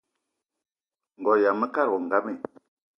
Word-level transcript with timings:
Ngo 1.19 1.31
yama 1.43 1.59
mekad 1.61 1.87
wo 1.91 1.97
ngam 2.05 2.25
i? 2.31 2.35